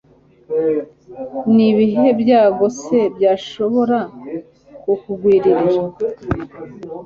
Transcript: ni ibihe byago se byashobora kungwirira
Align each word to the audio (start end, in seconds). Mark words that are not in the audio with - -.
ni 1.53 1.63
ibihe 1.71 2.07
byago 2.21 2.65
se 2.81 2.99
byashobora 3.15 3.97
kungwirira 4.81 5.61